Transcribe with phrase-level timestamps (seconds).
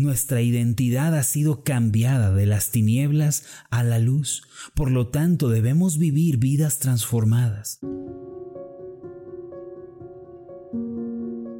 [0.00, 4.44] Nuestra identidad ha sido cambiada de las tinieblas a la luz.
[4.74, 7.80] Por lo tanto, debemos vivir vidas transformadas.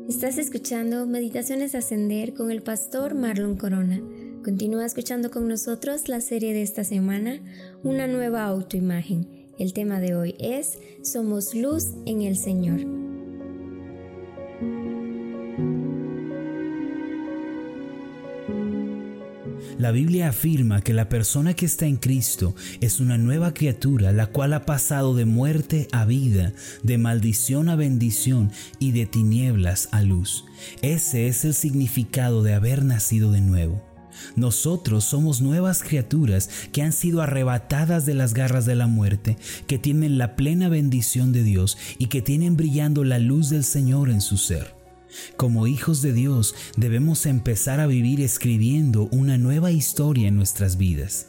[0.09, 4.01] Estás escuchando Meditaciones Ascender con el pastor Marlon Corona.
[4.43, 7.43] Continúa escuchando con nosotros la serie de esta semana,
[7.83, 9.51] Una nueva autoimagen.
[9.59, 13.10] El tema de hoy es Somos luz en el Señor.
[19.81, 24.27] La Biblia afirma que la persona que está en Cristo es una nueva criatura, la
[24.27, 26.53] cual ha pasado de muerte a vida,
[26.83, 30.45] de maldición a bendición y de tinieblas a luz.
[30.83, 33.83] Ese es el significado de haber nacido de nuevo.
[34.37, 39.79] Nosotros somos nuevas criaturas que han sido arrebatadas de las garras de la muerte, que
[39.79, 44.21] tienen la plena bendición de Dios y que tienen brillando la luz del Señor en
[44.21, 44.80] su ser.
[45.37, 51.29] Como hijos de Dios debemos empezar a vivir escribiendo una nueva historia en nuestras vidas.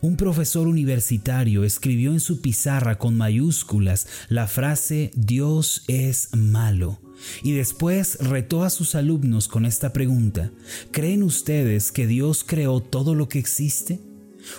[0.00, 7.00] Un profesor universitario escribió en su pizarra con mayúsculas la frase Dios es malo
[7.42, 10.50] y después retó a sus alumnos con esta pregunta,
[10.90, 14.00] ¿creen ustedes que Dios creó todo lo que existe?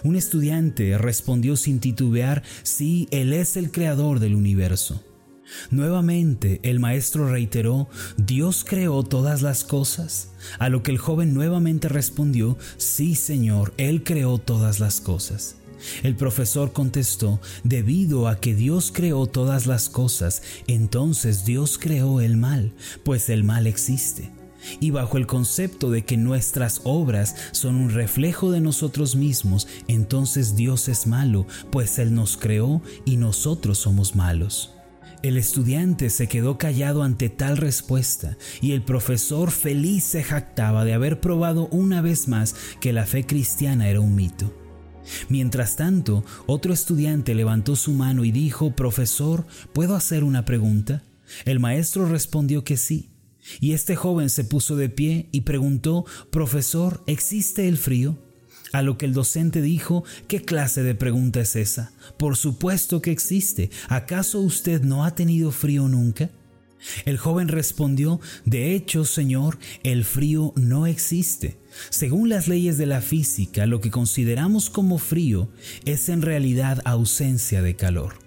[0.03, 5.03] Un estudiante respondió sin titubear, sí, Él es el creador del universo.
[5.69, 10.29] Nuevamente el maestro reiteró, ¿Dios creó todas las cosas?
[10.59, 15.57] A lo que el joven nuevamente respondió, sí Señor, Él creó todas las cosas.
[16.03, 22.37] El profesor contestó, debido a que Dios creó todas las cosas, entonces Dios creó el
[22.37, 24.29] mal, pues el mal existe.
[24.79, 30.55] Y bajo el concepto de que nuestras obras son un reflejo de nosotros mismos, entonces
[30.55, 34.71] Dios es malo, pues Él nos creó y nosotros somos malos.
[35.23, 40.93] El estudiante se quedó callado ante tal respuesta y el profesor feliz se jactaba de
[40.93, 44.51] haber probado una vez más que la fe cristiana era un mito.
[45.29, 51.03] Mientras tanto, otro estudiante levantó su mano y dijo, Profesor, ¿puedo hacer una pregunta?
[51.45, 53.11] El maestro respondió que sí.
[53.59, 58.17] Y este joven se puso de pie y preguntó, Profesor, ¿existe el frío?
[58.71, 61.91] A lo que el docente dijo, ¿qué clase de pregunta es esa?
[62.17, 63.69] Por supuesto que existe.
[63.89, 66.29] ¿Acaso usted no ha tenido frío nunca?
[67.05, 71.57] El joven respondió, de hecho, Señor, el frío no existe.
[71.89, 75.49] Según las leyes de la física, lo que consideramos como frío
[75.85, 78.20] es en realidad ausencia de calor.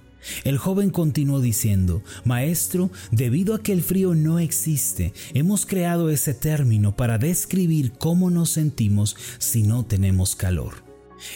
[0.45, 6.35] El joven continuó diciendo, Maestro, debido a que el frío no existe, hemos creado ese
[6.35, 10.85] término para describir cómo nos sentimos si no tenemos calor.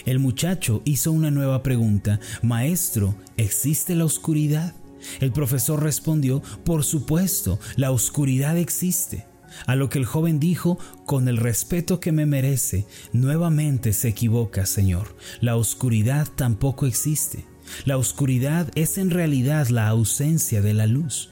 [0.05, 4.75] El muchacho hizo una nueva pregunta, Maestro, ¿existe la oscuridad?
[5.19, 9.25] El profesor respondió, Por supuesto, la oscuridad existe.
[9.65, 14.65] A lo que el joven dijo, con el respeto que me merece, nuevamente se equivoca,
[14.65, 15.15] Señor.
[15.41, 17.45] La oscuridad tampoco existe.
[17.85, 21.29] La oscuridad es en realidad la ausencia de la luz.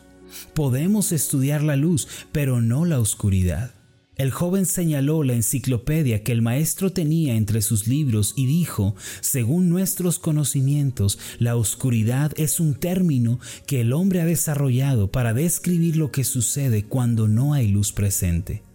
[0.54, 3.72] Podemos estudiar la luz, pero no la oscuridad.
[4.18, 9.70] El joven señaló la enciclopedia que el maestro tenía entre sus libros y dijo, según
[9.70, 16.12] nuestros conocimientos, la oscuridad es un término que el hombre ha desarrollado para describir lo
[16.12, 18.67] que sucede cuando no hay luz presente.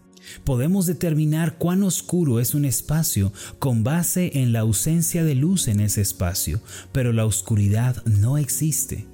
[0.45, 5.81] Podemos determinar cuán oscuro es un espacio con base en la ausencia de luz en
[5.81, 6.61] ese espacio,
[6.93, 9.07] pero la oscuridad no existe.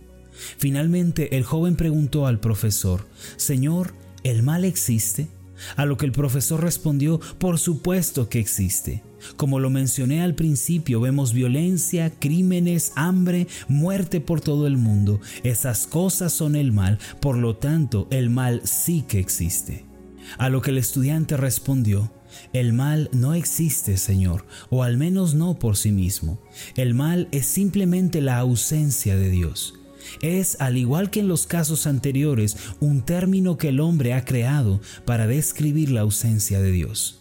[0.59, 5.29] Finalmente el joven preguntó al profesor, Señor, ¿el mal existe?
[5.77, 9.03] A lo que el profesor respondió, por supuesto que existe.
[9.37, 15.21] Como lo mencioné al principio, vemos violencia, crímenes, hambre, muerte por todo el mundo.
[15.43, 19.88] Esas cosas son el mal, por lo tanto, el mal sí que existe.
[20.37, 22.13] A lo que el estudiante respondió,
[22.53, 26.41] el mal no existe, Señor, o al menos no por sí mismo.
[26.77, 29.75] El mal es simplemente la ausencia de Dios.
[30.23, 34.81] Es, al igual que en los casos anteriores, un término que el hombre ha creado
[35.05, 37.21] para describir la ausencia de Dios.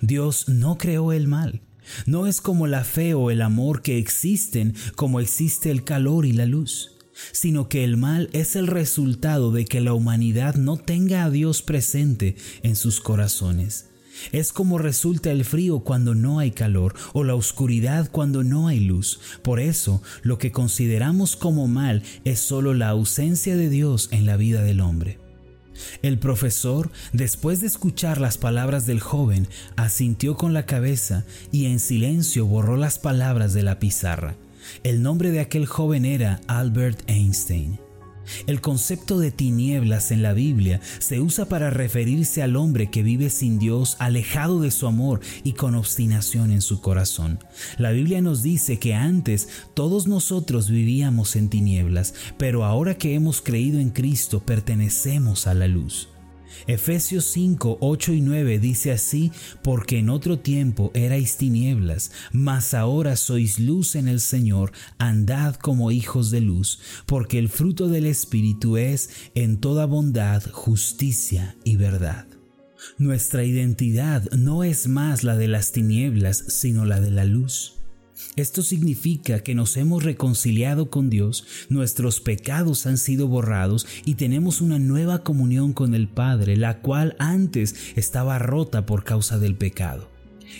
[0.00, 1.62] Dios no creó el mal.
[2.06, 6.32] No es como la fe o el amor que existen como existe el calor y
[6.32, 6.99] la luz
[7.32, 11.62] sino que el mal es el resultado de que la humanidad no tenga a Dios
[11.62, 13.86] presente en sus corazones.
[14.32, 18.80] Es como resulta el frío cuando no hay calor o la oscuridad cuando no hay
[18.80, 19.20] luz.
[19.42, 24.36] Por eso, lo que consideramos como mal es solo la ausencia de Dios en la
[24.36, 25.18] vida del hombre.
[26.02, 31.80] El profesor, después de escuchar las palabras del joven, asintió con la cabeza y en
[31.80, 34.36] silencio borró las palabras de la pizarra.
[34.82, 37.78] El nombre de aquel joven era Albert Einstein.
[38.46, 43.30] El concepto de tinieblas en la Biblia se usa para referirse al hombre que vive
[43.30, 47.40] sin Dios, alejado de su amor y con obstinación en su corazón.
[47.78, 53.40] La Biblia nos dice que antes todos nosotros vivíamos en tinieblas, pero ahora que hemos
[53.40, 56.08] creído en Cristo pertenecemos a la luz.
[56.66, 59.32] Efesios 5, 8 y 9 dice así,
[59.62, 65.90] porque en otro tiempo erais tinieblas, mas ahora sois luz en el Señor, andad como
[65.90, 72.26] hijos de luz, porque el fruto del Espíritu es en toda bondad, justicia y verdad.
[72.98, 77.79] Nuestra identidad no es más la de las tinieblas, sino la de la luz.
[78.36, 84.60] Esto significa que nos hemos reconciliado con Dios, nuestros pecados han sido borrados y tenemos
[84.60, 90.09] una nueva comunión con el Padre, la cual antes estaba rota por causa del pecado.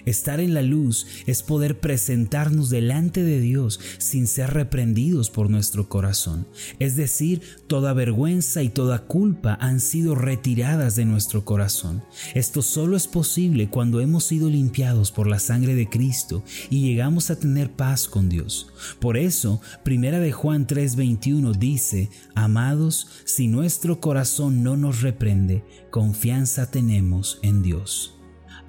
[0.04, 5.88] Estar en la luz es poder presentarnos delante de Dios sin ser reprendidos por nuestro
[5.88, 6.46] corazón.
[6.78, 12.02] Es decir, toda vergüenza y toda culpa han sido retiradas de nuestro corazón.
[12.34, 17.30] Esto solo es posible cuando hemos sido limpiados por la sangre de Cristo y llegamos
[17.30, 18.72] a tener paz con Dios.
[18.98, 26.70] Por eso, Primera de Juan 3:21 dice, Amados, si nuestro corazón no nos reprende, confianza
[26.70, 28.19] tenemos en Dios.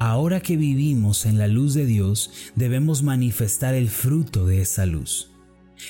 [0.04, 5.30] Ahora que vivimos en la luz de Dios, debemos manifestar el fruto de esa luz.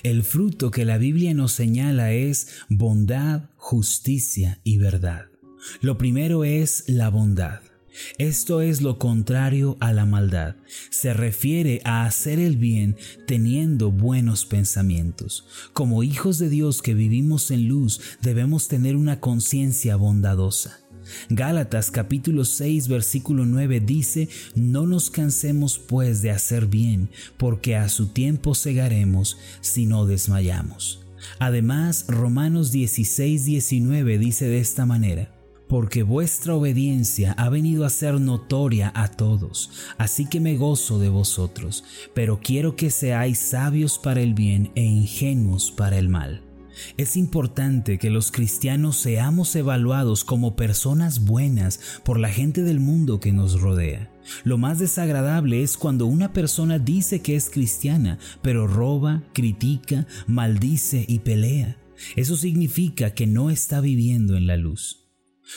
[0.03, 5.27] El fruto que la Biblia nos señala es bondad, justicia y verdad.
[5.79, 7.61] Lo primero es la bondad.
[8.17, 10.57] Esto es lo contrario a la maldad.
[10.89, 12.97] Se refiere a hacer el bien
[13.27, 15.45] teniendo buenos pensamientos.
[15.71, 20.80] Como hijos de Dios que vivimos en luz, debemos tener una conciencia bondadosa.
[21.29, 27.89] Gálatas capítulo 6 versículo 9 dice, no nos cansemos pues de hacer bien, porque a
[27.89, 31.05] su tiempo segaremos si no desmayamos.
[31.39, 35.33] Además, Romanos 16 19 dice de esta manera,
[35.67, 41.09] porque vuestra obediencia ha venido a ser notoria a todos, así que me gozo de
[41.09, 41.83] vosotros,
[42.13, 46.50] pero quiero que seáis sabios para el bien e ingenuos para el mal.
[46.97, 53.19] Es importante que los cristianos seamos evaluados como personas buenas por la gente del mundo
[53.19, 54.11] que nos rodea.
[54.43, 61.05] Lo más desagradable es cuando una persona dice que es cristiana, pero roba, critica, maldice
[61.07, 61.77] y pelea.
[62.15, 65.09] Eso significa que no está viviendo en la luz.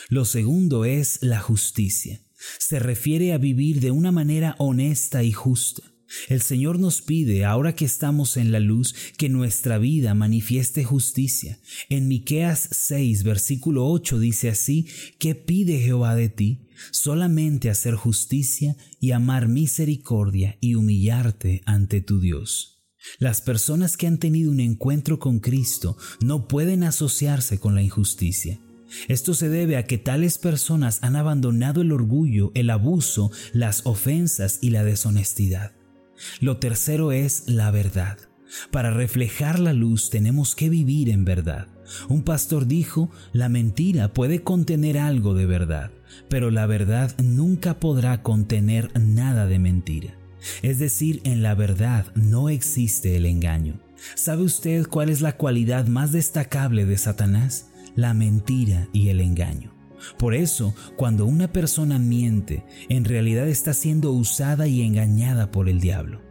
[0.09, 2.21] Lo segundo es la justicia.
[2.59, 5.83] Se refiere a vivir de una manera honesta y justa.
[6.27, 11.59] El Señor nos pide, ahora que estamos en la luz, que nuestra vida manifieste justicia.
[11.89, 14.87] En Miqueas 6, versículo 8 dice así:
[15.19, 16.67] ¿Qué pide Jehová de ti?
[16.91, 22.83] Solamente hacer justicia y amar misericordia y humillarte ante tu Dios.
[23.19, 28.59] Las personas que han tenido un encuentro con Cristo no pueden asociarse con la injusticia.
[29.07, 34.59] Esto se debe a que tales personas han abandonado el orgullo, el abuso, las ofensas
[34.61, 35.73] y la deshonestidad.
[36.39, 38.17] Lo tercero es la verdad.
[38.71, 41.67] Para reflejar la luz tenemos que vivir en verdad.
[42.09, 45.91] Un pastor dijo, la mentira puede contener algo de verdad,
[46.29, 50.15] pero la verdad nunca podrá contener nada de mentira.
[50.61, 53.79] Es decir, en la verdad no existe el engaño.
[54.15, 57.69] ¿Sabe usted cuál es la cualidad más destacable de Satanás?
[57.95, 59.74] La mentira y el engaño.
[60.17, 65.79] Por eso, cuando una persona miente, en realidad está siendo usada y engañada por el
[65.79, 66.21] diablo.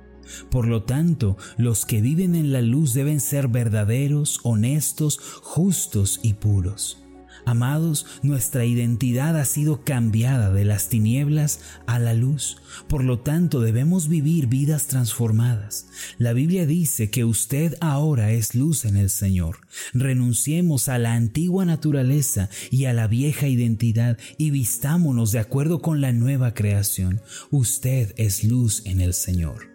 [0.50, 6.34] Por lo tanto, los que viven en la luz deben ser verdaderos, honestos, justos y
[6.34, 7.03] puros.
[7.46, 12.56] Amados, nuestra identidad ha sido cambiada de las tinieblas a la luz.
[12.88, 15.86] Por lo tanto, debemos vivir vidas transformadas.
[16.18, 19.58] La Biblia dice que usted ahora es luz en el Señor.
[19.92, 26.00] Renunciemos a la antigua naturaleza y a la vieja identidad y vistámonos de acuerdo con
[26.00, 27.20] la nueva creación.
[27.50, 29.70] Usted es luz en el Señor.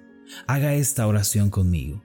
[0.47, 2.03] Haga esta oración conmigo.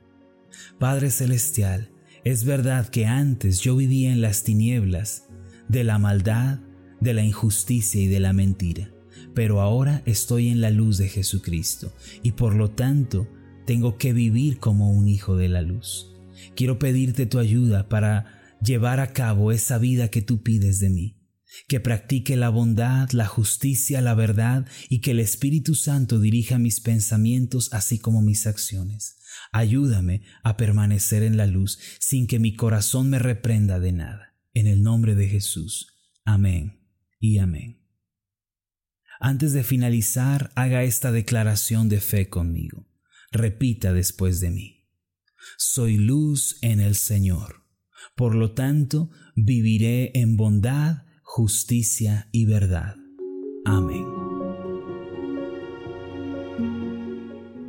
[0.79, 1.91] Padre Celestial,
[2.25, 5.24] es verdad que antes yo vivía en las tinieblas,
[5.69, 6.61] de la maldad,
[7.01, 8.91] de la injusticia y de la mentira.
[9.35, 11.93] Pero ahora estoy en la luz de Jesucristo
[12.23, 13.29] y por lo tanto
[13.67, 16.13] tengo que vivir como un hijo de la luz.
[16.55, 21.19] Quiero pedirte tu ayuda para llevar a cabo esa vida que tú pides de mí,
[21.69, 26.81] que practique la bondad, la justicia, la verdad y que el Espíritu Santo dirija mis
[26.81, 29.17] pensamientos así como mis acciones.
[29.53, 34.34] Ayúdame a permanecer en la luz sin que mi corazón me reprenda de nada.
[34.55, 35.99] En el nombre de Jesús.
[36.25, 36.81] Amén
[37.19, 37.83] y amén.
[39.19, 42.87] Antes de finalizar, haga esta declaración de fe conmigo.
[43.33, 44.87] Repita después de mí.
[45.59, 47.65] Soy luz en el Señor.
[48.15, 52.95] Por lo tanto, viviré en bondad, justicia y verdad.
[53.65, 54.05] Amén.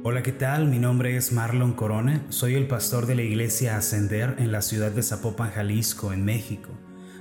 [0.07, 0.67] Hola, ¿qué tal?
[0.67, 4.91] Mi nombre es Marlon Corona, soy el pastor de la iglesia Ascender en la ciudad
[4.91, 6.74] de Zapopan, Jalisco, en México.